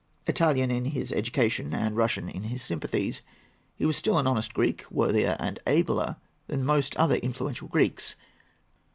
[0.25, 3.21] Italian in his education, and Russian in his sympathies,
[3.75, 6.15] he was still an honest Greek, worthier and abler
[6.47, 8.15] than most other influential Greeks.